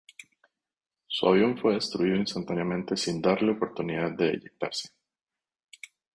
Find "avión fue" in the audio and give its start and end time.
1.27-1.75